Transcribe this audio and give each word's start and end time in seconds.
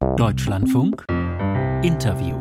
Deutschlandfunk 0.00 1.04
Interview. 1.82 2.36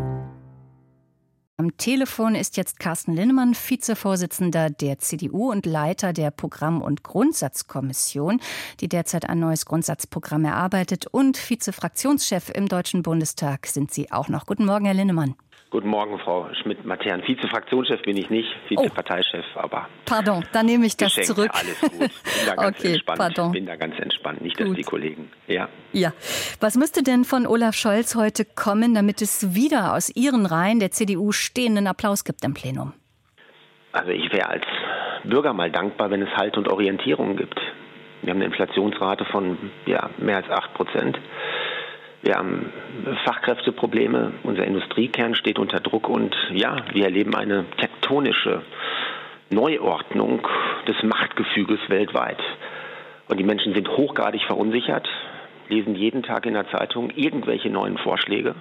Am 1.57 1.75
Telefon 1.77 2.35
ist 2.35 2.55
jetzt 2.55 2.79
Carsten 2.79 3.13
Linnemann, 3.13 3.55
Vizevorsitzender 3.55 4.69
der 4.69 4.99
CDU 4.99 5.49
und 5.49 5.65
Leiter 5.65 6.13
der 6.13 6.29
Programm- 6.29 6.83
und 6.83 7.01
Grundsatzkommission, 7.01 8.41
die 8.79 8.87
derzeit 8.87 9.27
ein 9.27 9.39
neues 9.39 9.65
Grundsatzprogramm 9.65 10.45
erarbeitet. 10.45 11.07
Und 11.07 11.35
Vizefraktionschef 11.37 12.51
im 12.53 12.67
Deutschen 12.67 13.01
Bundestag 13.01 13.65
sind 13.65 13.91
Sie 13.91 14.11
auch 14.11 14.29
noch. 14.29 14.45
Guten 14.45 14.65
Morgen, 14.65 14.85
Herr 14.85 14.93
Linnemann. 14.93 15.33
Guten 15.69 15.89
Morgen, 15.89 16.17
Frau 16.19 16.47
Schmidt-Matern. 16.61 17.23
Vizefraktionschef 17.27 18.01
bin 18.03 18.15
ich 18.15 18.29
nicht, 18.29 18.47
Vizeparteichef, 18.69 19.43
oh. 19.55 19.59
aber. 19.59 19.89
Pardon, 20.05 20.45
dann 20.53 20.65
nehme 20.65 20.85
ich 20.85 20.95
das 20.95 21.15
geschenkt. 21.15 21.27
zurück. 21.27 21.51
Alles 21.53 21.81
gut. 21.81 21.99
Bin 21.99 22.09
da 22.45 22.55
ganz 22.55 22.79
okay, 22.79 22.93
entspannt. 22.93 23.19
pardon. 23.19 23.51
Bin 23.51 23.65
da 23.65 23.75
ganz 23.75 23.99
entspannt. 23.99 24.41
Nicht, 24.41 24.57
dass 24.57 24.67
Gut. 24.67 24.77
die 24.77 24.83
Kollegen. 24.83 25.29
Ja. 25.47 25.67
Ja. 25.91 26.13
Was 26.61 26.77
müsste 26.77 27.03
denn 27.03 27.25
von 27.25 27.45
Olaf 27.45 27.75
Scholz 27.75 28.15
heute 28.15 28.45
kommen, 28.45 28.95
damit 28.95 29.21
es 29.21 29.55
wieder 29.55 29.93
aus 29.93 30.09
Ihren 30.15 30.45
Reihen 30.45 30.79
der 30.79 30.91
CDU 30.91 31.33
stehenden 31.33 31.87
Applaus 31.87 32.23
gibt 32.23 32.45
im 32.45 32.53
Plenum? 32.53 32.93
Also 33.91 34.11
ich 34.11 34.31
wäre 34.31 34.47
als 34.47 34.65
Bürger 35.25 35.51
mal 35.51 35.69
dankbar, 35.69 36.09
wenn 36.11 36.21
es 36.21 36.29
Halt 36.37 36.55
und 36.55 36.69
Orientierung 36.69 37.35
gibt. 37.35 37.59
Wir 38.21 38.29
haben 38.29 38.37
eine 38.37 38.45
Inflationsrate 38.45 39.25
von 39.25 39.57
ja, 39.85 40.09
mehr 40.17 40.37
als 40.37 40.49
8 40.49 40.73
Prozent. 40.75 41.19
Wir 42.27 42.35
haben 42.35 42.73
Fachkräfteprobleme. 43.23 44.33
Unser 44.43 44.65
Industriekern 44.65 45.33
steht 45.33 45.59
unter 45.59 45.79
Druck 45.79 46.09
und 46.09 46.35
ja, 46.51 46.75
wir 46.91 47.05
erleben 47.05 47.33
eine 47.33 47.63
tektonische 47.77 48.63
Neuordnung 49.49 50.45
des 50.89 51.01
Machtgefüges 51.03 51.79
weltweit. 51.87 52.43
Und 53.29 53.39
die 53.39 53.45
Menschen 53.45 53.73
sind 53.73 53.87
hochgradig 53.87 54.41
verunsichert, 54.43 55.07
lesen 55.69 55.95
jeden 55.95 56.21
Tag 56.21 56.45
in 56.45 56.55
der 56.55 56.69
Zeitung 56.69 57.11
irgendwelche 57.11 57.69
neuen 57.69 57.97
Vorschläge, 57.97 58.55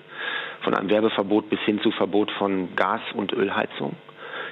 von 0.60 0.72
einem 0.72 0.88
Werbeverbot 0.88 1.50
bis 1.50 1.58
hin 1.62 1.80
zu 1.82 1.90
Verbot 1.90 2.30
von 2.38 2.76
Gas- 2.76 3.12
und 3.14 3.32
Ölheizung. 3.32 3.96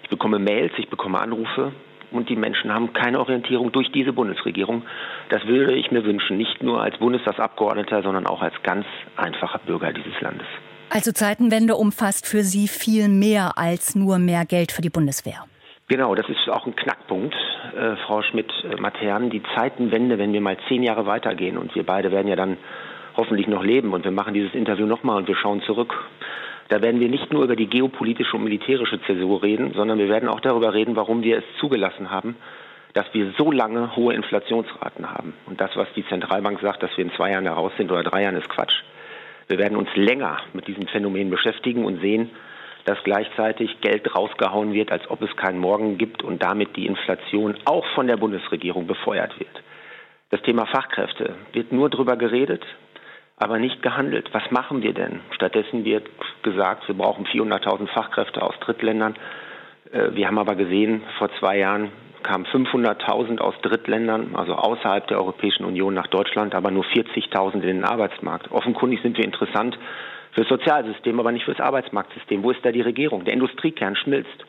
Ich 0.03 0.09
bekomme 0.09 0.41
Mails, 0.41 0.73
ich 0.77 0.89
bekomme 0.89 1.21
Anrufe 1.21 1.71
und 2.15 2.29
die 2.29 2.37
Menschen 2.37 2.73
haben 2.73 2.93
keine 2.93 3.21
Orientierung 3.21 3.73
durch 3.73 3.91
diese 3.93 4.13
Bundesregierung. 4.13 4.83
Das 5.29 5.47
würde 5.47 5.75
ich 5.75 5.91
mir 5.91 6.05
wünschen, 6.05 6.37
nicht 6.37 6.63
nur 6.63 6.83
als 6.83 6.97
Bundestagsabgeordneter, 6.99 8.03
sondern 8.03 8.27
auch 8.27 8.43
als 8.43 8.55
ganz 8.63 8.87
einfacher 9.17 9.61
Bürger 9.67 9.93
dieses 9.93 10.21
Landes. 10.21 10.47
Also 10.91 11.13
Zeitenwende 11.13 11.75
umfasst 11.75 12.27
für 12.27 12.43
Sie 12.43 12.69
viel 12.69 13.09
mehr 13.09 13.53
als 13.57 13.95
nur 13.95 14.19
mehr 14.19 14.45
Geld 14.45 14.71
für 14.71 14.83
die 14.83 14.91
Bundeswehr. 14.91 15.45
Genau, 15.89 16.15
das 16.15 16.27
ist 16.29 16.49
auch 16.49 16.67
ein 16.67 16.77
Knackpunkt, 16.77 17.35
äh, 17.77 17.97
Frau 18.07 18.23
Schmidt-Matern. 18.23 19.29
Die 19.29 19.43
Zeitenwende, 19.55 20.19
wenn 20.19 20.33
wir 20.33 20.41
mal 20.41 20.57
zehn 20.69 20.83
Jahre 20.83 21.05
weitergehen 21.05 21.59
und 21.59 21.75
wir 21.75 21.85
beide 21.85 22.11
werden 22.11 22.29
ja 22.29 22.37
dann 22.37 22.57
hoffentlich 23.17 23.49
noch 23.49 23.63
leben 23.63 23.93
und 23.93 24.05
wir 24.05 24.11
machen 24.11 24.35
dieses 24.35 24.55
Interview 24.55 24.87
nochmal 24.87 25.19
und 25.19 25.29
wir 25.29 25.37
schauen 25.37 25.63
zurück. 25.63 25.95
Da 26.69 26.81
werden 26.81 27.01
wir 27.01 27.09
nicht 27.09 27.33
nur 27.33 27.45
über 27.45 27.57
die 27.57 27.67
geopolitische 27.67 28.37
und 28.37 28.45
militärische 28.45 29.01
Zäsur 29.03 29.43
reden, 29.43 29.73
sondern 29.75 29.99
wir 29.99 30.09
werden 30.09 30.29
auch 30.29 30.41
darüber 30.41 30.73
reden, 30.73 30.97
warum 30.97 31.23
wir 31.23 31.39
es 31.39 31.45
zugelassen 31.61 32.11
haben, 32.11 32.37
dass 32.95 33.07
wir 33.13 33.33
so 33.37 33.51
lange 33.51 33.97
hohe 33.97 34.15
Inflationsraten 34.15 35.11
haben. 35.11 35.35
Und 35.47 35.61
das, 35.61 35.77
was 35.77 35.89
die 35.95 36.07
Zentralbank 36.07 36.61
sagt, 36.61 36.83
dass 36.83 36.97
wir 36.97 37.05
in 37.05 37.13
zwei 37.13 37.33
Jahren 37.33 37.45
heraus 37.45 37.73
sind 37.77 37.91
oder 37.91 38.03
drei 38.03 38.23
Jahren, 38.23 38.37
ist 38.37 38.49
Quatsch. 38.49 38.83
Wir 39.49 39.59
werden 39.59 39.77
uns 39.77 39.89
länger 39.95 40.39
mit 40.55 40.67
diesem 40.69 40.87
Phänomen 40.87 41.29
beschäftigen 41.29 41.85
und 41.85 42.01
sehen, 42.01 42.31
dass 42.85 43.03
gleichzeitig 43.03 43.81
Geld 43.81 44.15
rausgehauen 44.15 44.73
wird, 44.73 44.93
als 44.93 45.11
ob 45.11 45.23
es 45.23 45.35
keinen 45.37 45.59
Morgen 45.59 45.99
gibt 45.99 46.23
und 46.23 46.43
damit 46.43 46.77
die 46.77 46.87
Inflation 46.87 47.57
auch 47.65 47.85
von 47.95 48.07
der 48.07 48.17
Bundesregierung 48.17 48.87
befeuert 48.87 49.39
wird. 49.39 49.63
Das 50.31 50.43
Thema 50.43 50.67
Fachkräfte 50.67 51.35
wird 51.53 51.73
nur 51.73 51.91
darüber 51.91 52.17
geredet, 52.17 52.65
aber 53.37 53.59
nicht 53.59 53.83
gehandelt. 53.83 54.29
Was 54.33 54.51
machen 54.51 54.83
wir 54.83 54.93
denn? 54.93 55.21
Stattdessen 55.31 55.85
wird 55.85 56.07
gesagt, 56.43 56.87
wir 56.89 56.95
brauchen 56.95 57.27
400.000 57.27 57.89
Fachkräfte 57.89 58.43
aus 58.43 58.55
Drittländern. 58.61 59.17
Äh, 59.93 60.15
Wir 60.15 60.27
haben 60.27 60.39
aber 60.39 60.55
gesehen, 60.55 61.03
vor 61.19 61.31
zwei 61.39 61.59
Jahren 61.59 61.91
kamen 62.23 62.47
500.000 62.47 63.39
aus 63.39 63.55
Drittländern, 63.63 64.35
also 64.35 64.55
außerhalb 64.55 65.07
der 65.09 65.19
Europäischen 65.19 65.65
Union 65.65 65.93
nach 65.93 66.07
Deutschland, 66.07 66.55
aber 66.55 66.71
nur 66.71 66.85
40.000 66.85 67.55
in 67.55 67.61
den 67.61 67.85
Arbeitsmarkt. 67.85 68.51
Offenkundig 68.51 69.03
sind 69.03 69.19
wir 69.19 69.25
interessant 69.25 69.79
fürs 70.33 70.49
Sozialsystem, 70.49 71.21
aber 71.21 71.33
nicht 71.33 71.45
fürs 71.45 71.61
Arbeitsmarktsystem. 71.61 72.43
Wo 72.43 72.51
ist 72.51 72.65
da 72.65 72.73
die 72.73 72.81
Regierung? 72.81 73.25
Der 73.25 73.35
Industriekern 73.35 73.95
schmilzt. 73.97 74.45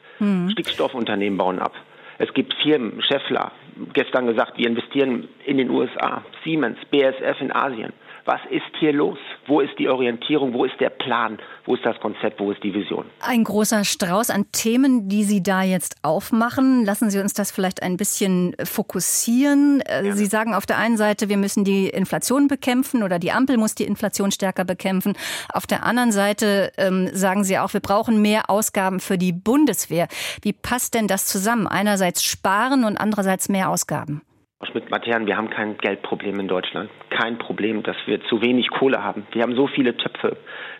Stickstoffunternehmen 0.51 1.37
bauen 1.37 1.59
ab. 1.59 1.73
Es 2.17 2.33
gibt 2.33 2.53
Firmen, 2.63 3.01
Scheffler, 3.01 3.51
gestern 3.91 4.25
gesagt, 4.27 4.57
wir 4.57 4.67
investieren 4.67 5.27
in 5.45 5.57
den 5.57 5.69
USA, 5.69 6.23
Siemens, 6.45 6.77
BSF 6.89 7.41
in 7.41 7.51
Asien. 7.53 7.91
Was 8.25 8.41
ist 8.49 8.63
hier 8.79 8.91
los? 8.91 9.19
Wo 9.45 9.59
ist 9.61 9.77
die 9.77 9.87
Orientierung? 9.87 10.51
Wo 10.53 10.65
ist 10.65 10.79
der 10.79 10.89
Plan? 10.89 11.37
Wo 11.65 11.75
ist 11.75 11.85
das 11.85 11.99
Konzept? 11.99 12.39
Wo 12.39 12.51
ist 12.51 12.63
die 12.63 12.73
Vision? 12.73 13.05
Ein 13.19 13.43
großer 13.43 13.83
Strauß 13.83 14.31
an 14.31 14.51
Themen, 14.51 15.07
die 15.07 15.23
Sie 15.23 15.43
da 15.43 15.61
jetzt 15.61 15.97
aufmachen. 16.01 16.83
Lassen 16.85 17.11
Sie 17.11 17.19
uns 17.19 17.33
das 17.33 17.51
vielleicht 17.51 17.83
ein 17.83 17.97
bisschen 17.97 18.55
fokussieren. 18.63 19.81
Äh, 19.81 20.13
Sie 20.13 20.25
sagen 20.25 20.55
auf 20.55 20.65
der 20.65 20.79
einen 20.79 20.97
Seite, 20.97 21.29
wir 21.29 21.37
müssen 21.37 21.63
die 21.63 21.87
Inflation 21.87 22.47
bekämpfen 22.47 23.03
oder 23.03 23.19
die 23.19 23.31
Ampel 23.31 23.57
muss 23.57 23.75
die 23.75 23.85
Inflation 23.85 24.31
stärker 24.31 24.65
bekämpfen. 24.65 25.13
Auf 25.53 25.67
der 25.67 25.85
anderen 25.85 26.11
Seite 26.11 26.71
ähm, 26.77 27.09
sagen 27.13 27.43
Sie 27.43 27.59
auch, 27.59 27.73
wir 27.73 27.79
brauchen 27.79 28.23
mehr 28.23 28.49
Ausgaben 28.49 28.99
für 28.99 29.19
die 29.19 29.33
Bundeswehr. 29.33 30.07
Wie 30.41 30.53
passt 30.53 30.95
denn 30.95 31.07
das 31.07 31.27
zusammen? 31.27 31.67
Einerseits 31.67 32.23
sparen 32.23 32.85
und 32.85 32.97
andererseits 32.97 33.49
mehr 33.49 33.69
Ausgaben. 33.69 34.23
Schmidt-Matern, 34.63 35.27
wir 35.27 35.35
haben 35.35 35.49
kein 35.49 35.77
Geldproblem 35.77 36.39
in 36.39 36.47
Deutschland. 36.47 36.89
Kein 37.09 37.37
Problem, 37.37 37.83
dass 37.83 37.97
wir 38.05 38.23
zu 38.25 38.41
wenig 38.41 38.69
Kohle 38.69 39.03
haben. 39.03 39.27
Wir 39.33 39.43
haben 39.43 39.55
so 39.55 39.67
viele 39.67 39.97
Töpfe. 39.97 40.37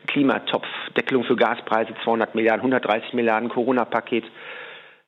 Klimatopf, 0.07 0.65
Deckelung 0.95 1.25
für 1.25 1.35
Gaspreise, 1.35 1.93
200 2.03 2.35
Milliarden, 2.35 2.61
130 2.61 3.13
Milliarden, 3.13 3.49
Corona-Paket. 3.49 4.23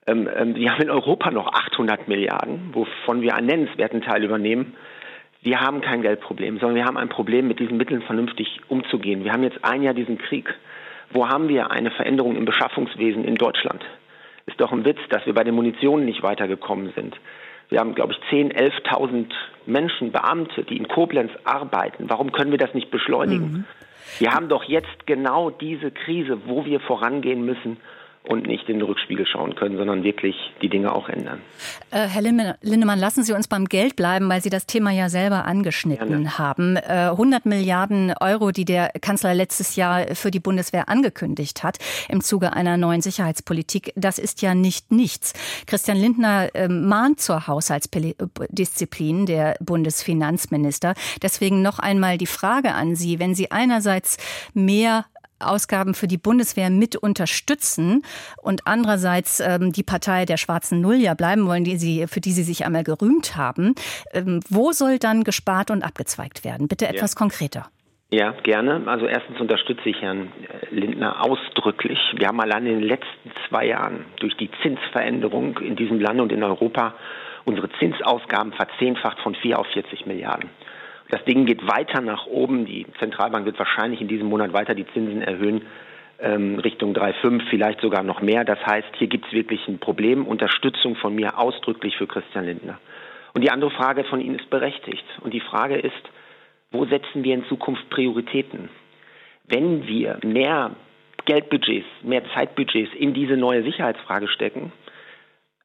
Ähm, 0.05 0.29
ähm, 0.35 0.55
wir 0.55 0.72
haben 0.72 0.81
in 0.81 0.89
Europa 0.89 1.31
noch 1.31 1.47
800 1.47 2.09
Milliarden, 2.09 2.72
wovon 2.73 3.22
wir 3.22 3.35
einen 3.35 3.47
nennenswerten 3.47 4.01
Teil 4.01 4.23
übernehmen. 4.23 4.75
Wir 5.41 5.61
haben 5.61 5.79
kein 5.79 6.01
Geldproblem, 6.01 6.59
sondern 6.59 6.75
wir 6.75 6.85
haben 6.85 6.97
ein 6.97 7.09
Problem, 7.09 7.47
mit 7.47 7.59
diesen 7.59 7.78
Mitteln 7.78 8.01
vernünftig 8.01 8.59
umzugehen. 8.67 9.23
Wir 9.23 9.31
haben 9.31 9.44
jetzt 9.44 9.63
ein 9.63 9.81
Jahr 9.81 9.94
diesen 9.94 10.17
Krieg. 10.17 10.53
Wo 11.11 11.29
haben 11.29 11.47
wir 11.47 11.72
eine 11.72 11.91
Veränderung 11.91 12.35
im 12.35 12.44
Beschaffungswesen 12.44 13.23
in 13.23 13.35
Deutschland? 13.35 13.81
Ist 14.45 14.59
doch 14.59 14.73
ein 14.73 14.84
Witz, 14.84 14.99
dass 15.09 15.25
wir 15.25 15.34
bei 15.34 15.45
den 15.45 15.55
Munitionen 15.55 16.05
nicht 16.05 16.22
weitergekommen 16.22 16.91
sind. 16.95 17.16
Wir 17.69 17.79
haben, 17.79 17.95
glaube 17.95 18.13
ich, 18.13 18.19
10.000, 18.33 18.53
11.000 18.85 19.25
Menschen, 19.66 20.11
Beamte, 20.11 20.63
die 20.63 20.78
in 20.78 20.88
Koblenz 20.88 21.31
arbeiten. 21.44 22.09
Warum 22.09 22.31
können 22.31 22.51
wir 22.51 22.57
das 22.57 22.73
nicht 22.73 22.91
beschleunigen? 22.91 23.66
Wir 24.19 24.31
haben 24.31 24.47
doch 24.47 24.63
jetzt 24.63 25.05
genau 25.05 25.50
diese 25.50 25.91
Krise, 25.91 26.39
wo 26.45 26.66
wir 26.66 26.79
vorangehen 26.79 27.45
müssen 27.45 27.78
und 28.27 28.45
nicht 28.45 28.67
in 28.67 28.79
den 28.79 28.88
Rückspiegel 28.88 29.25
schauen 29.25 29.55
können, 29.55 29.77
sondern 29.77 30.03
wirklich 30.03 30.35
die 30.61 30.69
Dinge 30.69 30.91
auch 30.91 31.09
ändern. 31.09 31.41
Äh, 31.91 32.07
Herr 32.07 32.21
Linnemann, 32.21 32.99
lassen 32.99 33.23
Sie 33.23 33.33
uns 33.33 33.47
beim 33.47 33.65
Geld 33.65 33.95
bleiben, 33.95 34.29
weil 34.29 34.41
Sie 34.41 34.49
das 34.49 34.65
Thema 34.65 34.91
ja 34.91 35.09
selber 35.09 35.45
angeschnitten 35.45 36.07
Gerne. 36.07 36.37
haben. 36.37 36.75
Äh, 36.75 37.09
100 37.11 37.45
Milliarden 37.45 38.13
Euro, 38.19 38.51
die 38.51 38.66
der 38.66 38.91
Kanzler 39.01 39.33
letztes 39.33 39.75
Jahr 39.75 40.16
für 40.16 40.31
die 40.31 40.39
Bundeswehr 40.39 40.89
angekündigt 40.89 41.63
hat 41.63 41.77
im 42.09 42.21
Zuge 42.21 42.53
einer 42.53 42.77
neuen 42.77 43.01
Sicherheitspolitik, 43.01 43.93
das 43.95 44.19
ist 44.19 44.41
ja 44.41 44.53
nicht 44.53 44.91
nichts. 44.91 45.33
Christian 45.66 45.97
Lindner 45.97 46.49
äh, 46.53 46.67
mahnt 46.67 47.21
zur 47.21 47.47
Haushaltsdisziplin, 47.47 49.25
der 49.25 49.55
Bundesfinanzminister. 49.61 50.93
Deswegen 51.21 51.61
noch 51.61 51.79
einmal 51.79 52.17
die 52.17 52.25
Frage 52.25 52.73
an 52.73 52.95
Sie, 52.95 53.19
wenn 53.19 53.35
Sie 53.35 53.51
einerseits 53.51 54.17
mehr 54.53 55.05
Ausgaben 55.39 55.93
für 55.93 56.07
die 56.07 56.17
Bundeswehr 56.17 56.69
mit 56.69 56.95
unterstützen 56.95 58.03
und 58.41 58.61
andererseits 58.65 59.39
ähm, 59.39 59.71
die 59.71 59.83
Partei 59.83 60.25
der 60.25 60.37
schwarzen 60.37 60.81
Null 60.81 60.95
ja 60.95 61.13
bleiben 61.13 61.47
wollen, 61.47 61.63
die 61.63 61.77
sie, 61.77 62.07
für 62.07 62.21
die 62.21 62.31
sie 62.31 62.43
sich 62.43 62.65
einmal 62.65 62.83
gerühmt 62.83 63.35
haben. 63.35 63.75
Ähm, 64.13 64.39
wo 64.49 64.71
soll 64.71 64.99
dann 64.99 65.23
gespart 65.23 65.71
und 65.71 65.83
abgezweigt 65.83 66.43
werden? 66.43 66.67
Bitte 66.67 66.87
etwas 66.87 67.15
konkreter. 67.15 67.67
Ja, 68.09 68.31
gerne. 68.43 68.83
Also 68.85 69.05
erstens 69.05 69.39
unterstütze 69.41 69.89
ich 69.89 70.01
Herrn 70.01 70.31
Lindner 70.72 71.25
ausdrücklich. 71.25 71.99
Wir 72.16 72.28
haben 72.28 72.40
allein 72.40 72.66
in 72.66 72.79
den 72.79 72.87
letzten 72.87 73.31
zwei 73.49 73.66
Jahren 73.66 74.05
durch 74.19 74.35
die 74.37 74.49
Zinsveränderung 74.61 75.57
in 75.59 75.75
diesem 75.75 75.99
Land 75.99 76.22
und 76.22 76.31
in 76.31 76.41
Europa 76.41 76.95
unsere 77.43 77.69
Zinsausgaben 77.79 78.53
verzehnfacht 78.53 79.19
von 79.19 79.35
4 79.35 79.59
auf 79.59 79.67
40 79.67 80.05
Milliarden. 80.05 80.49
Das 81.09 81.23
Ding 81.25 81.45
geht 81.45 81.65
weiter 81.67 82.01
nach 82.01 82.25
oben. 82.25 82.65
Die 82.65 82.85
Zentralbank 82.99 83.45
wird 83.45 83.59
wahrscheinlich 83.59 84.01
in 84.01 84.07
diesem 84.07 84.27
Monat 84.27 84.53
weiter 84.53 84.75
die 84.75 84.87
Zinsen 84.87 85.21
erhöhen, 85.21 85.61
ähm, 86.19 86.59
Richtung 86.59 86.93
3,5, 86.93 87.43
vielleicht 87.49 87.81
sogar 87.81 88.03
noch 88.03 88.21
mehr. 88.21 88.43
Das 88.43 88.59
heißt, 88.65 88.87
hier 88.97 89.07
gibt 89.07 89.27
es 89.27 89.33
wirklich 89.33 89.67
ein 89.67 89.79
Problem. 89.79 90.25
Unterstützung 90.25 90.95
von 90.95 91.15
mir 91.15 91.37
ausdrücklich 91.37 91.95
für 91.95 92.07
Christian 92.07 92.45
Lindner. 92.45 92.79
Und 93.33 93.43
die 93.43 93.51
andere 93.51 93.71
Frage 93.71 94.03
von 94.03 94.19
Ihnen 94.19 94.39
ist 94.39 94.49
berechtigt. 94.49 95.05
Und 95.21 95.33
die 95.33 95.39
Frage 95.39 95.77
ist, 95.77 95.93
wo 96.71 96.85
setzen 96.85 97.23
wir 97.23 97.35
in 97.35 97.45
Zukunft 97.45 97.89
Prioritäten? 97.89 98.69
Wenn 99.45 99.87
wir 99.87 100.19
mehr 100.25 100.71
Geldbudgets, 101.25 101.87
mehr 102.03 102.23
Zeitbudgets 102.33 102.93
in 102.95 103.13
diese 103.13 103.37
neue 103.37 103.63
Sicherheitsfrage 103.63 104.27
stecken, 104.27 104.71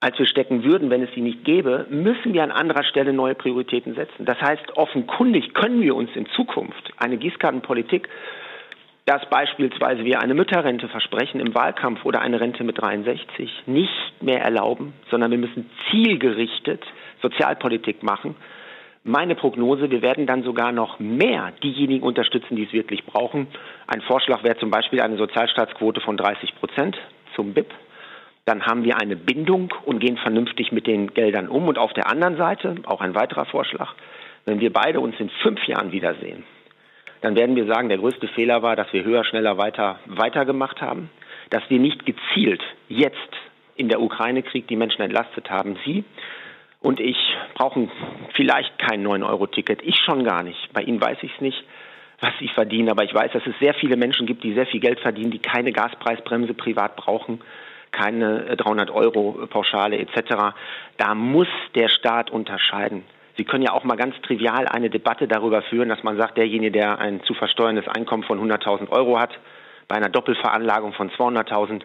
als 0.02 0.18
wir 0.18 0.26
stecken 0.26 0.64
würden, 0.64 0.90
wenn 0.90 1.04
es 1.04 1.14
sie 1.14 1.20
nicht 1.20 1.44
gäbe, 1.44 1.86
müssen 1.88 2.34
wir 2.34 2.42
an 2.42 2.50
anderer 2.50 2.82
Stelle 2.82 3.12
neue 3.12 3.36
Prioritäten 3.36 3.94
setzen. 3.94 4.24
Das 4.24 4.36
heißt, 4.40 4.76
offenkundig 4.76 5.54
können 5.54 5.80
wir 5.80 5.94
uns 5.94 6.10
in 6.16 6.26
Zukunft 6.26 6.92
eine 6.96 7.16
Gießkartenpolitik, 7.18 8.08
dass 9.06 9.24
beispielsweise 9.30 10.04
wir 10.04 10.20
eine 10.20 10.34
Mütterrente 10.34 10.88
versprechen 10.88 11.38
im 11.38 11.54
Wahlkampf 11.54 12.04
oder 12.04 12.20
eine 12.20 12.40
Rente 12.40 12.64
mit 12.64 12.82
63, 12.82 13.62
nicht 13.66 14.12
mehr 14.20 14.40
erlauben, 14.40 14.92
sondern 15.08 15.30
wir 15.30 15.38
müssen 15.38 15.70
zielgerichtet 15.92 16.82
Sozialpolitik 17.20 18.02
machen. 18.02 18.34
Meine 19.04 19.36
Prognose, 19.36 19.88
wir 19.88 20.02
werden 20.02 20.26
dann 20.26 20.42
sogar 20.42 20.72
noch 20.72 20.98
mehr 20.98 21.52
diejenigen 21.62 22.04
unterstützen, 22.04 22.56
die 22.56 22.64
es 22.64 22.72
wirklich 22.72 23.04
brauchen. 23.04 23.46
Ein 23.86 24.00
Vorschlag 24.00 24.42
wäre 24.42 24.58
zum 24.58 24.70
Beispiel 24.70 25.00
eine 25.00 25.16
Sozialstaatsquote 25.16 26.00
von 26.00 26.16
30 26.16 26.56
Prozent 26.56 26.98
zum 27.36 27.54
BIP 27.54 27.72
dann 28.44 28.66
haben 28.66 28.82
wir 28.84 28.98
eine 28.98 29.16
Bindung 29.16 29.72
und 29.84 30.00
gehen 30.00 30.16
vernünftig 30.16 30.72
mit 30.72 30.86
den 30.86 31.14
Geldern 31.14 31.48
um. 31.48 31.68
Und 31.68 31.78
auf 31.78 31.92
der 31.92 32.08
anderen 32.08 32.36
Seite, 32.36 32.74
auch 32.84 33.00
ein 33.00 33.14
weiterer 33.14 33.44
Vorschlag, 33.46 33.94
wenn 34.44 34.60
wir 34.60 34.72
beide 34.72 34.98
uns 35.00 35.14
in 35.20 35.30
fünf 35.42 35.64
Jahren 35.66 35.92
wiedersehen, 35.92 36.42
dann 37.20 37.36
werden 37.36 37.54
wir 37.54 37.66
sagen, 37.66 37.88
der 37.88 37.98
größte 37.98 38.26
Fehler 38.28 38.62
war, 38.62 38.74
dass 38.74 38.92
wir 38.92 39.04
höher, 39.04 39.24
schneller, 39.24 39.58
weiter 39.58 40.00
weitergemacht 40.06 40.80
haben, 40.80 41.08
dass 41.50 41.62
wir 41.68 41.78
nicht 41.78 42.04
gezielt 42.04 42.62
jetzt 42.88 43.16
in 43.76 43.88
der 43.88 44.00
Ukraine-Krieg 44.00 44.66
die 44.66 44.76
Menschen 44.76 45.02
entlastet 45.02 45.48
haben. 45.48 45.78
Sie 45.84 46.04
und 46.80 46.98
ich 46.98 47.16
brauchen 47.54 47.92
vielleicht 48.34 48.76
kein 48.80 49.06
9-Euro-Ticket. 49.06 49.82
Ich 49.84 49.96
schon 50.04 50.24
gar 50.24 50.42
nicht. 50.42 50.72
Bei 50.72 50.82
Ihnen 50.82 51.00
weiß 51.00 51.18
ich 51.22 51.32
es 51.32 51.40
nicht, 51.40 51.64
was 52.20 52.32
Sie 52.40 52.48
verdienen. 52.48 52.88
Aber 52.88 53.04
ich 53.04 53.14
weiß, 53.14 53.30
dass 53.30 53.46
es 53.46 53.54
sehr 53.60 53.74
viele 53.74 53.96
Menschen 53.96 54.26
gibt, 54.26 54.42
die 54.42 54.54
sehr 54.54 54.66
viel 54.66 54.80
Geld 54.80 54.98
verdienen, 54.98 55.30
die 55.30 55.38
keine 55.38 55.70
Gaspreisbremse 55.70 56.54
privat 56.54 56.96
brauchen 56.96 57.40
keine 57.92 58.56
300 58.56 58.88
äh, 58.88 58.92
Euro 58.92 59.46
Pauschale 59.48 59.98
etc. 59.98 60.54
Da 60.96 61.14
muss 61.14 61.48
der 61.74 61.88
Staat 61.88 62.30
unterscheiden. 62.30 63.04
Sie 63.36 63.44
können 63.44 63.62
ja 63.62 63.72
auch 63.72 63.84
mal 63.84 63.96
ganz 63.96 64.14
trivial 64.22 64.66
eine 64.66 64.90
Debatte 64.90 65.26
darüber 65.26 65.62
führen, 65.62 65.88
dass 65.88 66.02
man 66.02 66.16
sagt, 66.16 66.36
derjenige, 66.36 66.72
der 66.72 66.98
ein 66.98 67.22
zu 67.22 67.34
versteuerndes 67.34 67.88
Einkommen 67.88 68.24
von 68.24 68.38
100.000 68.38 68.90
Euro 68.90 69.18
hat, 69.18 69.38
bei 69.88 69.96
einer 69.96 70.10
Doppelveranlagung 70.10 70.92
von 70.92 71.10
200.000, 71.10 71.82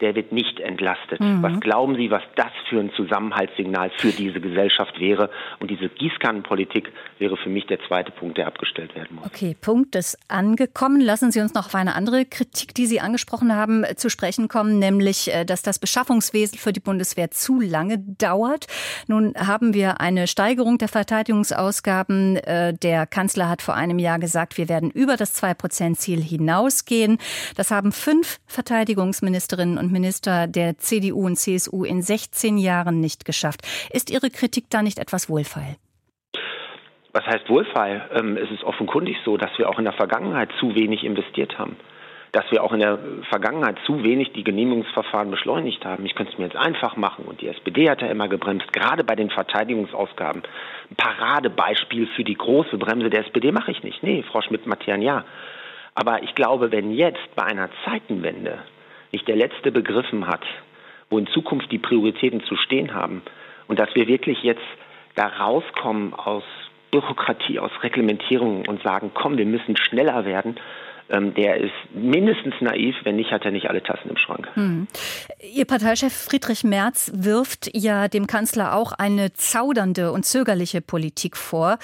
der 0.00 0.14
wird 0.14 0.32
nicht 0.32 0.60
entlastet. 0.60 1.20
Mhm. 1.20 1.42
Was 1.42 1.60
glauben 1.60 1.96
Sie, 1.96 2.10
was 2.10 2.22
das 2.34 2.52
für 2.68 2.80
ein 2.80 2.92
Zusammenhaltssignal 2.94 3.90
für 3.96 4.10
diese 4.10 4.40
Gesellschaft 4.40 5.00
wäre? 5.00 5.30
Und 5.58 5.70
diese 5.70 5.88
Gießkannenpolitik 5.88 6.92
wäre 7.18 7.36
für 7.36 7.48
mich 7.48 7.66
der 7.66 7.78
zweite 7.86 8.12
Punkt, 8.12 8.36
der 8.36 8.46
abgestellt 8.46 8.94
werden 8.94 9.16
muss. 9.16 9.26
Okay, 9.26 9.56
Punkt 9.58 9.94
ist 9.94 10.18
angekommen. 10.28 11.00
Lassen 11.00 11.32
Sie 11.32 11.40
uns 11.40 11.54
noch 11.54 11.66
auf 11.66 11.74
eine 11.74 11.94
andere 11.94 12.26
Kritik, 12.26 12.74
die 12.74 12.86
Sie 12.86 13.00
angesprochen 13.00 13.54
haben, 13.54 13.84
zu 13.96 14.10
sprechen 14.10 14.48
kommen, 14.48 14.78
nämlich, 14.78 15.32
äh, 15.32 15.44
dass 15.44 15.62
das 15.62 15.78
Beschaffungswesen 15.78 16.58
für 16.58 16.72
die 16.72 16.80
Bundeswehr 16.80 17.30
zu 17.30 17.60
lange 17.60 17.98
dauert. 17.98 18.66
Nun 19.06 19.32
haben 19.34 19.72
wir 19.72 20.00
eine 20.00 20.26
Steigerung 20.26 20.76
der 20.76 20.88
Verteidigungsausgaben. 20.88 22.36
Äh, 22.36 22.74
der 22.74 23.06
Kanzler 23.06 23.48
hat 23.48 23.62
vor 23.62 23.74
einem 23.74 23.98
Jahr 23.98 24.18
gesagt, 24.18 24.58
wir 24.58 24.68
werden 24.68 24.90
über 24.90 25.16
das 25.16 25.42
2-Prozent-Ziel 25.42 26.20
hinausgehen. 26.20 27.18
Das 27.56 27.70
haben 27.70 27.92
fünf 27.92 28.40
Verteidigungsministerinnen 28.46 29.78
und 29.78 29.85
und 29.86 29.92
Minister 29.92 30.46
der 30.46 30.78
CDU 30.78 31.26
und 31.26 31.36
CSU 31.36 31.84
in 31.84 32.02
16 32.02 32.58
Jahren 32.58 33.00
nicht 33.00 33.24
geschafft. 33.24 33.60
Ist 33.92 34.10
Ihre 34.10 34.30
Kritik 34.30 34.64
da 34.68 34.82
nicht 34.82 34.98
etwas 34.98 35.30
wohlfeil? 35.30 35.76
Was 37.12 37.24
heißt 37.24 37.48
wohlfeil? 37.48 38.02
Ähm, 38.14 38.36
es 38.36 38.50
ist 38.50 38.64
offenkundig 38.64 39.16
so, 39.24 39.36
dass 39.36 39.50
wir 39.56 39.70
auch 39.70 39.78
in 39.78 39.84
der 39.84 39.94
Vergangenheit 39.94 40.50
zu 40.60 40.74
wenig 40.74 41.04
investiert 41.04 41.58
haben. 41.58 41.76
Dass 42.32 42.44
wir 42.50 42.62
auch 42.62 42.72
in 42.72 42.80
der 42.80 42.98
Vergangenheit 43.30 43.78
zu 43.86 44.02
wenig 44.02 44.32
die 44.32 44.44
Genehmigungsverfahren 44.44 45.30
beschleunigt 45.30 45.84
haben. 45.86 46.04
Ich 46.04 46.14
könnte 46.14 46.32
es 46.32 46.38
mir 46.38 46.44
jetzt 46.44 46.56
einfach 46.56 46.96
machen 46.96 47.24
und 47.24 47.40
die 47.40 47.48
SPD 47.48 47.88
hat 47.88 48.02
ja 48.02 48.08
immer 48.08 48.28
gebremst, 48.28 48.70
gerade 48.72 49.04
bei 49.04 49.14
den 49.14 49.30
Verteidigungsausgaben. 49.30 50.42
Ein 50.90 50.96
Paradebeispiel 50.96 52.08
für 52.08 52.24
die 52.24 52.34
große 52.34 52.76
Bremse 52.76 53.08
der 53.08 53.24
SPD 53.26 53.52
mache 53.52 53.70
ich 53.70 53.82
nicht. 53.82 54.02
Nee, 54.02 54.22
Frau 54.30 54.42
Schmidt-Matthian, 54.42 55.00
ja. 55.00 55.24
Aber 55.94 56.22
ich 56.22 56.34
glaube, 56.34 56.72
wenn 56.72 56.90
jetzt 56.92 57.34
bei 57.34 57.44
einer 57.44 57.70
Zeitenwende 57.86 58.58
nicht 59.16 59.28
der 59.28 59.36
Letzte 59.36 59.72
begriffen 59.72 60.26
hat, 60.26 60.44
wo 61.08 61.16
in 61.16 61.26
Zukunft 61.28 61.72
die 61.72 61.78
Prioritäten 61.78 62.44
zu 62.44 62.54
stehen 62.54 62.92
haben 62.92 63.22
und 63.66 63.78
dass 63.78 63.94
wir 63.94 64.08
wirklich 64.08 64.42
jetzt 64.42 64.60
da 65.14 65.26
rauskommen 65.26 66.12
aus 66.12 66.44
Bürokratie, 66.90 67.58
aus 67.58 67.70
Reglementierung 67.82 68.68
und 68.68 68.82
sagen, 68.82 69.12
komm, 69.14 69.38
wir 69.38 69.46
müssen 69.46 69.74
schneller 69.78 70.26
werden 70.26 70.56
ähm, 71.08 71.34
der 71.34 71.58
ist 71.58 71.72
mindestens 71.94 72.54
naiv, 72.60 72.94
wenn 73.04 73.16
nicht, 73.16 73.30
hat 73.30 73.44
er 73.44 73.50
nicht 73.50 73.68
alle 73.68 73.82
Tassen 73.82 74.10
im 74.10 74.16
Schrank. 74.16 74.48
Hm. 74.54 74.86
Ihr 75.40 75.64
Parteichef 75.64 76.12
Friedrich 76.12 76.64
Merz 76.64 77.12
wirft 77.14 77.70
ja 77.74 78.08
dem 78.08 78.26
Kanzler 78.26 78.74
auch 78.74 78.92
eine 78.92 79.32
zaudernde 79.32 80.12
und 80.12 80.24
zögerliche 80.24 80.80
Politik 80.80 81.36
vor. 81.36 81.78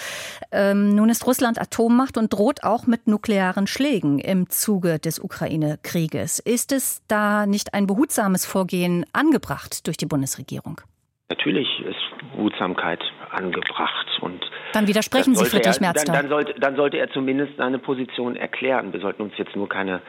Ähm, 0.51 0.95
nun 0.95 1.09
ist 1.09 1.27
Russland 1.27 1.61
Atommacht 1.61 2.17
und 2.17 2.33
droht 2.33 2.65
auch 2.65 2.87
mit 2.87 3.07
nuklearen 3.07 3.67
Schlägen 3.67 4.19
im 4.19 4.49
Zuge 4.49 4.99
des 4.99 5.19
Ukraine-Krieges. 5.19 6.39
Ist 6.41 6.73
es 6.73 7.03
da 7.09 7.47
nicht 7.47 7.75
ein 7.75 7.87
behutsames 7.87 8.47
Vorgehen 8.47 9.05
angebracht 9.13 9.87
durch 9.87 9.97
die 9.97 10.07
Bundesregierung? 10.07 10.81
Natürlich 11.29 11.69
ist 11.87 12.33
Behutsamkeit 12.37 13.01
angebracht 13.33 14.07
und 14.21 14.45
dann 14.73 14.87
widersprechen 14.87 15.35
Sie 15.35 15.45
Friedrich 15.45 15.81
Merz 15.81 16.05
dann, 16.05 16.15
dann, 16.15 16.29
sollte, 16.29 16.55
dann 16.59 16.77
sollte 16.77 16.99
er 16.99 17.11
zumindest 17.11 17.57
seine 17.57 17.79
Position 17.79 18.37
erklären. 18.37 18.93
Wir 18.93 19.01
sollten 19.01 19.23
uns 19.23 19.35
jetzt 19.37 19.55
nur 19.55 19.69
keine, 19.69 20.01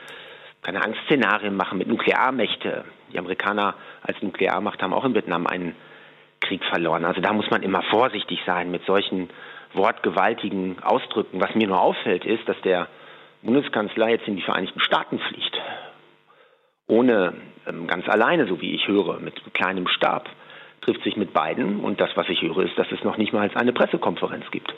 keine 0.61 0.81
Angstszenarien 0.83 1.55
machen 1.55 1.77
mit 1.77 1.87
Nuklearmächte. 1.87 2.85
Die 3.11 3.19
Amerikaner 3.19 3.75
als 4.01 4.21
Nuklearmacht 4.21 4.81
haben 4.81 4.93
auch 4.93 5.05
in 5.05 5.13
Vietnam 5.13 5.47
einen 5.47 5.75
Krieg 6.39 6.63
verloren. 6.65 7.05
Also 7.05 7.21
da 7.21 7.33
muss 7.33 7.49
man 7.49 7.61
immer 7.63 7.81
vorsichtig 7.83 8.39
sein 8.45 8.71
mit 8.71 8.85
solchen 8.85 9.29
wortgewaltigen 9.73 10.81
Ausdrücken. 10.81 11.41
Was 11.41 11.55
mir 11.55 11.67
nur 11.67 11.81
auffällt, 11.81 12.25
ist, 12.25 12.47
dass 12.47 12.59
der 12.61 12.87
Bundeskanzler 13.41 14.09
jetzt 14.09 14.27
in 14.27 14.35
die 14.35 14.41
Vereinigten 14.41 14.79
Staaten 14.79 15.19
fliegt. 15.19 15.59
Ohne 16.87 17.33
ähm, 17.67 17.87
ganz 17.87 18.07
alleine, 18.07 18.47
so 18.47 18.61
wie 18.61 18.73
ich 18.73 18.87
höre, 18.87 19.19
mit 19.19 19.41
kleinem 19.53 19.87
Stab 19.87 20.29
trifft 20.83 21.03
sich 21.03 21.17
mit 21.17 21.33
beiden 21.33 21.79
und 21.79 21.99
das, 21.99 22.11
was 22.15 22.29
ich 22.29 22.41
höre, 22.41 22.59
ist, 22.59 22.77
dass 22.77 22.91
es 22.91 23.03
noch 23.03 23.17
nicht 23.17 23.33
mal 23.33 23.49
eine 23.53 23.73
Pressekonferenz 23.73 24.45
gibt. 24.51 24.73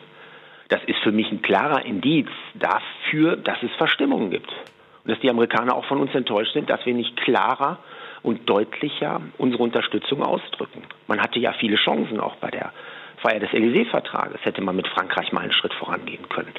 Das 0.70 0.84
ist 0.86 1.00
für 1.00 1.12
mich 1.12 1.32
ein 1.32 1.42
klarer 1.42 1.86
Indiz 1.86 2.28
dafür, 2.56 3.36
dass 3.38 3.62
es 3.62 3.72
Verstimmungen 3.78 4.32
gibt. 4.32 4.50
Und 4.50 5.12
dass 5.12 5.20
die 5.20 5.30
Amerikaner 5.30 5.76
auch 5.76 5.86
von 5.86 6.00
uns 6.00 6.16
enttäuscht 6.16 6.54
sind, 6.54 6.70
dass 6.70 6.86
wir 6.86 6.94
nicht 6.94 7.16
klarer 7.18 7.78
und 8.24 8.50
deutlicher 8.50 9.22
unsere 9.38 9.62
Unterstützung 9.62 10.24
ausdrücken. 10.24 10.82
Man 11.08 11.22
hatte 11.22 11.40
ja 11.40 11.54
viele 11.54 11.76
Chancen 11.76 12.20
auch 12.20 12.36
bei 12.38 12.50
der 12.50 12.74
Feier 13.18 13.40
des 13.40 13.52
Élysée-Vertrages. 13.52 14.44
Hätte 14.44 14.62
man 14.62 14.76
mit 14.76 14.88
Frankreich 14.88 15.32
mal 15.32 15.42
einen 15.42 15.52
Schritt 15.52 15.74
vorangehen 15.76 16.28
können. 16.30 16.54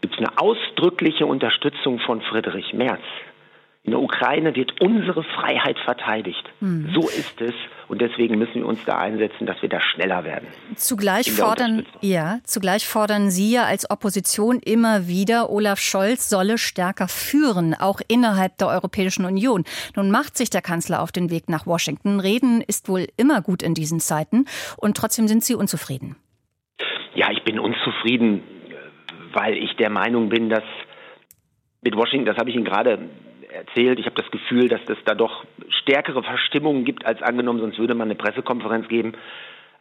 Gibt 0.00 0.14
es 0.14 0.18
eine 0.18 0.36
ausdrückliche 0.38 1.26
Unterstützung 1.26 2.00
von 2.00 2.20
Friedrich 2.22 2.72
Merz 2.72 3.02
in 3.84 3.90
der 3.90 4.00
Ukraine 4.00 4.56
wird 4.56 4.80
unsere 4.80 5.22
Freiheit 5.22 5.78
verteidigt. 5.78 6.42
Mhm. 6.60 6.90
So 6.94 7.02
ist 7.02 7.40
es. 7.40 7.54
Und 7.88 8.00
deswegen 8.00 8.38
müssen 8.38 8.54
wir 8.54 8.66
uns 8.66 8.80
da 8.86 8.98
einsetzen, 8.98 9.46
dass 9.46 9.60
wir 9.60 9.68
da 9.68 9.80
schneller 9.80 10.24
werden. 10.24 10.48
Zugleich 10.76 11.30
fordern, 11.30 11.84
ja, 12.00 12.38
zugleich 12.44 12.86
fordern 12.86 13.30
Sie 13.30 13.52
ja 13.52 13.64
als 13.64 13.90
Opposition 13.90 14.58
immer 14.58 15.06
wieder, 15.06 15.50
Olaf 15.50 15.78
Scholz 15.78 16.28
solle 16.28 16.58
stärker 16.58 17.08
führen, 17.08 17.74
auch 17.74 18.00
innerhalb 18.08 18.56
der 18.58 18.68
Europäischen 18.68 19.24
Union. 19.24 19.64
Nun 19.96 20.10
macht 20.10 20.36
sich 20.36 20.50
der 20.50 20.62
Kanzler 20.62 21.02
auf 21.02 21.12
den 21.12 21.30
Weg 21.30 21.48
nach 21.48 21.66
Washington. 21.66 22.20
Reden 22.20 22.62
ist 22.62 22.88
wohl 22.88 23.06
immer 23.16 23.42
gut 23.42 23.62
in 23.62 23.74
diesen 23.74 24.00
Zeiten. 24.00 24.46
Und 24.76 24.96
trotzdem 24.96 25.28
sind 25.28 25.44
Sie 25.44 25.54
unzufrieden. 25.54 26.16
Ja, 27.14 27.30
ich 27.30 27.44
bin 27.44 27.58
unzufrieden, 27.58 28.42
weil 29.32 29.56
ich 29.56 29.76
der 29.76 29.90
Meinung 29.90 30.28
bin, 30.28 30.48
dass 30.48 30.64
mit 31.82 31.94
Washington, 31.96 32.26
das 32.26 32.38
habe 32.38 32.50
ich 32.50 32.56
Ihnen 32.56 32.64
gerade 32.64 32.98
erzählt. 33.54 33.98
Ich 33.98 34.06
habe 34.06 34.20
das 34.20 34.30
Gefühl, 34.30 34.68
dass 34.68 34.80
es 34.88 34.98
da 35.04 35.14
doch 35.14 35.44
stärkere 35.68 36.22
Verstimmungen 36.22 36.84
gibt 36.84 37.06
als 37.06 37.22
angenommen, 37.22 37.60
sonst 37.60 37.78
würde 37.78 37.94
man 37.94 38.08
eine 38.08 38.16
Pressekonferenz 38.16 38.88
geben. 38.88 39.14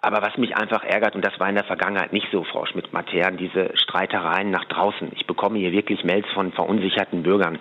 Aber 0.01 0.22
was 0.22 0.38
mich 0.38 0.56
einfach 0.58 0.84
ärgert, 0.84 1.15
und 1.15 1.24
das 1.24 1.39
war 1.39 1.48
in 1.48 1.56
der 1.56 1.63
Vergangenheit 1.63 2.12
nicht 2.12 2.27
so, 2.30 2.44
Frau 2.44 2.65
Schmidt-Matern, 2.65 3.38
diese 3.38 3.72
Streitereien 3.77 4.51
nach 4.51 4.65
draußen. 4.65 5.12
Ich 5.15 5.25
bekomme 5.25 5.60
hier 5.60 5.72
wirklich 5.72 6.03
Mails 6.03 6.27
von 6.34 6.51
verunsicherten 6.51 7.24
Bürgern, 7.24 7.60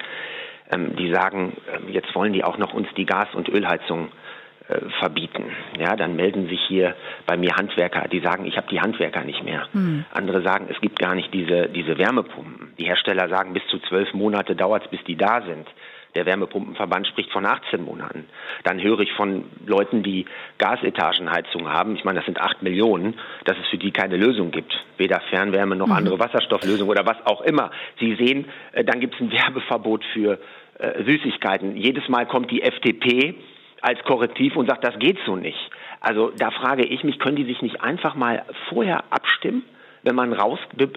ähm, 0.70 0.96
die 0.96 1.12
sagen, 1.12 1.56
äh, 1.68 1.92
jetzt 1.92 2.12
wollen 2.16 2.32
die 2.32 2.42
auch 2.42 2.58
noch 2.58 2.74
uns 2.74 2.88
die 2.96 3.06
Gas- 3.06 3.34
und 3.34 3.48
Ölheizung 3.48 4.08
äh, 4.68 4.90
verbieten. 4.98 5.44
Ja, 5.78 5.94
dann 5.94 6.16
melden 6.16 6.48
sich 6.48 6.60
hier 6.66 6.96
bei 7.26 7.36
mir 7.36 7.54
Handwerker, 7.56 8.08
die 8.08 8.20
sagen, 8.20 8.44
ich 8.44 8.56
habe 8.56 8.66
die 8.68 8.80
Handwerker 8.80 9.22
nicht 9.22 9.44
mehr. 9.44 9.68
Hm. 9.72 10.04
Andere 10.12 10.42
sagen, 10.42 10.66
es 10.68 10.80
gibt 10.80 10.98
gar 10.98 11.14
nicht 11.14 11.32
diese, 11.32 11.68
diese 11.68 11.96
Wärmepumpen. 11.96 12.72
Die 12.78 12.86
Hersteller 12.86 13.28
sagen, 13.28 13.52
bis 13.52 13.66
zu 13.68 13.78
zwölf 13.88 14.12
Monate 14.14 14.56
dauert 14.56 14.84
es, 14.84 14.90
bis 14.90 15.04
die 15.04 15.16
da 15.16 15.42
sind. 15.42 15.68
Der 16.14 16.26
Wärmepumpenverband 16.26 17.06
spricht 17.06 17.30
von 17.32 17.46
18 17.46 17.84
Monaten. 17.84 18.26
Dann 18.64 18.82
höre 18.82 19.00
ich 19.00 19.12
von 19.12 19.44
Leuten, 19.66 20.02
die 20.02 20.26
Gasetagenheizung 20.58 21.72
haben, 21.72 21.96
ich 21.96 22.04
meine, 22.04 22.18
das 22.18 22.26
sind 22.26 22.40
acht 22.40 22.62
Millionen, 22.62 23.18
dass 23.44 23.56
es 23.58 23.66
für 23.68 23.78
die 23.78 23.92
keine 23.92 24.16
Lösung 24.16 24.50
gibt. 24.50 24.72
Weder 24.98 25.20
Fernwärme 25.30 25.74
noch 25.74 25.86
mhm. 25.86 25.92
andere 25.92 26.18
Wasserstofflösung 26.18 26.88
oder 26.88 27.06
was 27.06 27.16
auch 27.24 27.40
immer. 27.40 27.70
Sie 27.98 28.14
sehen, 28.16 28.46
äh, 28.72 28.84
dann 28.84 29.00
gibt 29.00 29.14
es 29.14 29.20
ein 29.20 29.32
Werbeverbot 29.32 30.04
für 30.12 30.38
äh, 30.78 31.02
Süßigkeiten. 31.04 31.76
Jedes 31.76 32.08
Mal 32.08 32.26
kommt 32.26 32.50
die 32.50 32.62
FDP 32.62 33.34
als 33.80 34.02
Korrektiv 34.04 34.56
und 34.56 34.68
sagt, 34.68 34.84
das 34.84 34.98
geht 34.98 35.18
so 35.26 35.36
nicht. 35.36 35.58
Also 36.00 36.32
da 36.36 36.50
frage 36.50 36.84
ich 36.84 37.04
mich, 37.04 37.18
können 37.18 37.36
die 37.36 37.44
sich 37.44 37.62
nicht 37.62 37.80
einfach 37.80 38.14
mal 38.14 38.44
vorher 38.68 39.04
abstimmen? 39.10 39.64
Wenn 40.02 40.14
man 40.14 40.32
raus, 40.32 40.58
be, 40.74 40.90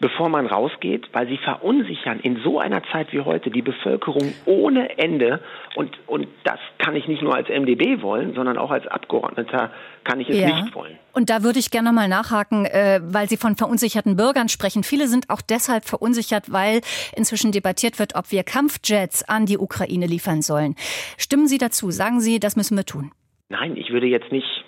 bevor 0.00 0.28
man 0.28 0.46
rausgeht, 0.46 1.08
weil 1.12 1.28
sie 1.28 1.38
verunsichern 1.38 2.20
in 2.20 2.40
so 2.42 2.58
einer 2.58 2.82
Zeit 2.92 3.12
wie 3.12 3.20
heute 3.20 3.50
die 3.50 3.62
Bevölkerung 3.62 4.32
ohne 4.46 4.98
Ende 4.98 5.40
und, 5.74 5.96
und 6.06 6.28
das 6.44 6.58
kann 6.78 6.96
ich 6.96 7.08
nicht 7.08 7.22
nur 7.22 7.34
als 7.34 7.48
MDB 7.48 8.02
wollen, 8.02 8.34
sondern 8.34 8.58
auch 8.58 8.70
als 8.70 8.86
Abgeordneter 8.86 9.72
kann 10.04 10.20
ich 10.20 10.28
es 10.28 10.38
ja. 10.38 10.62
nicht 10.62 10.74
wollen. 10.74 10.98
Und 11.12 11.30
da 11.30 11.42
würde 11.42 11.58
ich 11.58 11.70
gerne 11.70 11.92
mal 11.92 12.08
nachhaken, 12.08 12.66
äh, 12.66 13.00
weil 13.02 13.28
Sie 13.28 13.36
von 13.36 13.56
verunsicherten 13.56 14.16
Bürgern 14.16 14.48
sprechen. 14.48 14.82
Viele 14.82 15.06
sind 15.06 15.30
auch 15.30 15.40
deshalb 15.40 15.84
verunsichert, 15.84 16.52
weil 16.52 16.80
inzwischen 17.16 17.52
debattiert 17.52 17.98
wird, 17.98 18.14
ob 18.14 18.30
wir 18.30 18.42
Kampfjets 18.42 19.28
an 19.28 19.46
die 19.46 19.58
Ukraine 19.58 20.06
liefern 20.06 20.42
sollen. 20.42 20.74
Stimmen 21.16 21.46
Sie 21.46 21.58
dazu? 21.58 21.90
Sagen 21.90 22.20
Sie, 22.20 22.40
das 22.40 22.56
müssen 22.56 22.76
wir 22.76 22.84
tun? 22.84 23.12
Nein, 23.48 23.76
ich 23.76 23.90
würde 23.90 24.06
jetzt 24.06 24.32
nicht 24.32 24.63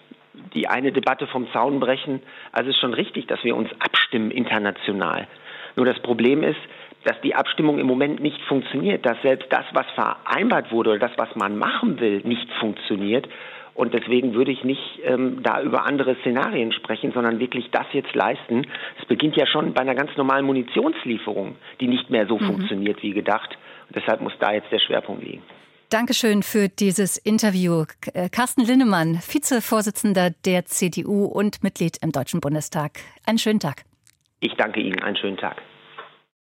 die 0.57 0.67
eine 0.67 0.91
Debatte 0.91 1.29
vom 1.29 1.47
Zaun 1.53 1.79
brechen. 1.79 2.23
Also 2.51 2.71
es 2.71 2.77
ist 2.77 2.81
schon 2.81 2.95
richtig, 2.95 3.27
dass 3.29 3.45
wir 3.45 3.55
uns 3.55 3.71
abstimmen 3.79 4.31
international. 4.33 5.29
Nur 5.77 5.87
das 5.87 6.01
Problem 6.01 6.43
ist, 6.43 6.59
dass 7.05 7.21
die 7.21 7.37
Abstimmung 7.37 7.79
im 7.79 7.87
Moment 7.87 8.21
nicht 8.21 8.41
funktioniert, 8.43 9.07
dass 9.07 9.21
selbst 9.23 9.53
das, 9.53 9.65
was 9.73 9.87
vereinbart 9.95 10.73
wurde 10.73 10.91
oder 10.91 10.99
das, 10.99 11.13
was 11.17 11.37
man 11.37 11.57
machen 11.57 12.01
will, 12.01 12.23
nicht 12.25 12.51
funktioniert. 12.55 13.29
Und 13.75 13.93
deswegen 13.93 14.35
würde 14.35 14.51
ich 14.51 14.65
nicht 14.65 15.01
ähm, 15.05 15.43
da 15.43 15.61
über 15.61 15.85
andere 15.85 16.17
Szenarien 16.23 16.73
sprechen, 16.73 17.13
sondern 17.13 17.39
wirklich 17.39 17.71
das 17.71 17.87
jetzt 17.93 18.15
leisten. 18.15 18.67
Es 18.99 19.05
beginnt 19.05 19.37
ja 19.37 19.47
schon 19.47 19.75
bei 19.75 19.83
einer 19.83 19.95
ganz 19.95 20.17
normalen 20.17 20.47
Munitionslieferung, 20.47 21.57
die 21.81 21.87
nicht 21.87 22.09
mehr 22.09 22.27
so 22.27 22.39
mhm. 22.39 22.47
funktioniert 22.47 23.03
wie 23.03 23.13
gedacht. 23.13 23.57
Und 23.89 23.97
deshalb 23.97 24.23
muss 24.23 24.33
da 24.41 24.53
jetzt 24.53 24.73
der 24.73 24.81
Schwerpunkt 24.81 25.23
liegen. 25.23 25.43
Dankeschön 25.91 26.43
für 26.43 26.69
dieses 26.69 27.17
Interview. 27.17 27.85
Äh, 28.13 28.29
Carsten 28.29 28.63
Linnemann, 28.63 29.21
Vizevorsitzender 29.29 30.31
der 30.45 30.65
CDU 30.65 31.27
und 31.27 31.63
Mitglied 31.63 31.99
im 32.03 32.11
Deutschen 32.11 32.41
Bundestag. 32.41 32.99
Einen 33.25 33.39
schönen 33.39 33.61
Tag. 33.61 33.85
Ich 34.41 34.53
danke 34.59 34.81
Ihnen. 34.81 35.01
Einen 35.01 35.17
schönen 35.17 35.37
Tag. 35.37 35.63